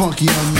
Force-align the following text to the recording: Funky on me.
Funky 0.00 0.26
on 0.30 0.54
me. 0.54 0.59